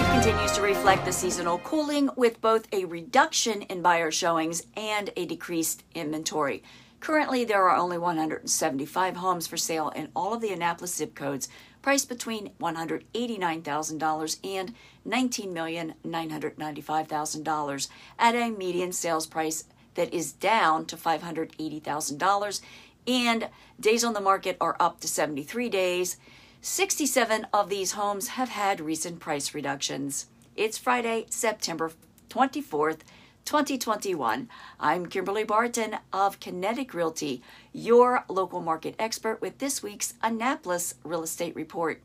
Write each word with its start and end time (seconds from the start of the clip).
market 0.00 0.22
continues 0.22 0.52
to 0.52 0.62
reflect 0.62 1.04
the 1.04 1.12
seasonal 1.12 1.58
cooling 1.58 2.08
with 2.16 2.40
both 2.40 2.66
a 2.72 2.86
reduction 2.86 3.60
in 3.62 3.82
buyer 3.82 4.10
showings 4.10 4.62
and 4.74 5.10
a 5.14 5.26
decreased 5.26 5.84
inventory. 5.94 6.62
Currently, 7.00 7.44
there 7.44 7.68
are 7.68 7.76
only 7.76 7.98
175 7.98 9.16
homes 9.16 9.46
for 9.46 9.58
sale 9.58 9.90
in 9.90 10.08
all 10.16 10.32
of 10.32 10.40
the 10.40 10.54
Annapolis 10.54 10.94
zip 10.94 11.14
codes, 11.14 11.50
priced 11.82 12.08
between 12.08 12.52
$189,000 12.60 14.38
and 14.42 14.74
$19,995,000 15.06 17.88
at 18.18 18.34
a 18.34 18.50
median 18.50 18.92
sales 18.92 19.26
price 19.26 19.64
that 19.96 20.14
is 20.14 20.32
down 20.32 20.86
to 20.86 20.96
$580,000 20.96 22.60
and 23.06 23.50
days 23.78 24.04
on 24.04 24.14
the 24.14 24.20
market 24.20 24.56
are 24.60 24.76
up 24.80 25.00
to 25.00 25.08
73 25.08 25.68
days. 25.68 26.16
67 26.62 27.46
of 27.54 27.70
these 27.70 27.92
homes 27.92 28.28
have 28.28 28.50
had 28.50 28.82
recent 28.82 29.18
price 29.18 29.54
reductions. 29.54 30.26
It's 30.56 30.76
Friday, 30.76 31.24
September 31.30 31.90
24th, 32.28 32.98
2021. 33.46 34.46
I'm 34.78 35.06
Kimberly 35.06 35.44
Barton 35.44 35.96
of 36.12 36.38
Kinetic 36.38 36.92
Realty, 36.92 37.42
your 37.72 38.26
local 38.28 38.60
market 38.60 38.94
expert 38.98 39.40
with 39.40 39.56
this 39.56 39.82
week's 39.82 40.12
Annapolis 40.22 40.96
Real 41.02 41.22
Estate 41.22 41.56
Report. 41.56 42.02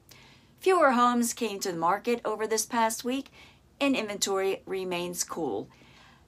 Fewer 0.61 0.93
homes 0.93 1.33
came 1.33 1.59
to 1.59 1.73
the 1.73 1.77
market 1.77 2.21
over 2.23 2.47
this 2.47 2.65
past 2.65 3.03
week, 3.03 3.31
and 3.81 3.93
inventory 3.93 4.61
remains 4.65 5.25
cool. 5.25 5.67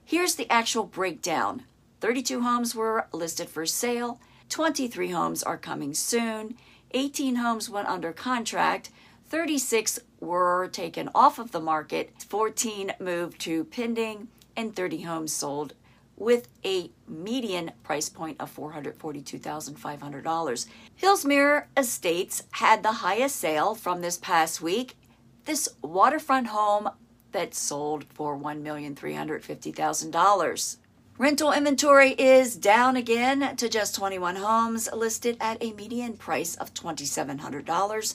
Here's 0.04 0.34
the 0.34 0.50
actual 0.52 0.84
breakdown 0.84 1.62
32 2.02 2.42
homes 2.42 2.74
were 2.74 3.06
listed 3.10 3.48
for 3.48 3.64
sale, 3.64 4.20
23 4.50 5.12
homes 5.12 5.42
are 5.42 5.56
coming 5.56 5.94
soon. 5.94 6.56
18 6.92 7.36
homes 7.36 7.70
went 7.70 7.88
under 7.88 8.12
contract, 8.12 8.90
36 9.28 10.00
were 10.20 10.68
taken 10.72 11.08
off 11.14 11.38
of 11.38 11.52
the 11.52 11.60
market, 11.60 12.10
14 12.28 12.94
moved 12.98 13.38
to 13.40 13.62
pending, 13.64 14.28
and 14.56 14.74
30 14.74 15.02
homes 15.02 15.32
sold 15.32 15.74
with 16.16 16.48
a 16.64 16.90
median 17.06 17.70
price 17.84 18.08
point 18.08 18.36
of 18.40 18.52
$442,500. 18.54 20.66
Hillsmere 21.00 21.66
Estates 21.76 22.42
had 22.52 22.82
the 22.82 22.92
highest 22.92 23.36
sale 23.36 23.76
from 23.76 24.00
this 24.00 24.16
past 24.16 24.60
week. 24.60 24.96
This 25.44 25.68
waterfront 25.82 26.48
home 26.48 26.90
that 27.32 27.54
sold 27.54 28.04
for 28.12 28.36
$1,350,000. 28.36 30.76
Rental 31.18 31.52
inventory 31.52 32.12
is 32.12 32.54
down 32.54 32.94
again 32.94 33.56
to 33.56 33.68
just 33.68 33.96
21 33.96 34.36
homes 34.36 34.88
listed 34.92 35.36
at 35.40 35.60
a 35.60 35.72
median 35.72 36.16
price 36.16 36.54
of 36.54 36.72
$2,700 36.74 38.14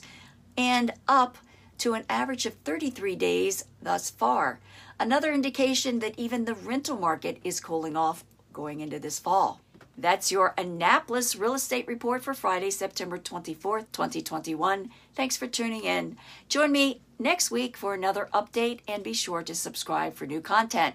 and 0.56 0.90
up 1.06 1.36
to 1.76 1.92
an 1.92 2.06
average 2.08 2.46
of 2.46 2.54
33 2.54 3.14
days 3.14 3.66
thus 3.82 4.08
far. 4.08 4.58
Another 4.98 5.34
indication 5.34 5.98
that 5.98 6.18
even 6.18 6.46
the 6.46 6.54
rental 6.54 6.96
market 6.96 7.38
is 7.44 7.60
cooling 7.60 7.94
off 7.94 8.24
going 8.54 8.80
into 8.80 8.98
this 8.98 9.18
fall. 9.18 9.60
That's 9.98 10.32
your 10.32 10.54
Annapolis 10.56 11.36
real 11.36 11.52
estate 11.52 11.86
report 11.86 12.24
for 12.24 12.32
Friday, 12.32 12.70
September 12.70 13.18
24th, 13.18 13.84
2021. 13.92 14.88
Thanks 15.14 15.36
for 15.36 15.46
tuning 15.46 15.84
in. 15.84 16.16
Join 16.48 16.72
me 16.72 17.02
next 17.18 17.50
week 17.50 17.76
for 17.76 17.92
another 17.92 18.30
update 18.32 18.80
and 18.88 19.04
be 19.04 19.12
sure 19.12 19.42
to 19.42 19.54
subscribe 19.54 20.14
for 20.14 20.26
new 20.26 20.40
content. 20.40 20.94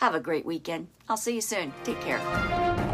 Have 0.00 0.14
a 0.14 0.20
great 0.20 0.46
weekend. 0.46 0.88
I'll 1.08 1.16
see 1.16 1.34
you 1.34 1.40
soon. 1.40 1.72
Take 1.82 2.00
care. 2.00 2.87